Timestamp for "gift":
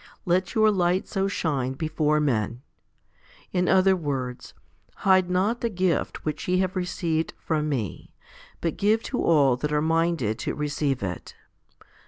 5.69-6.25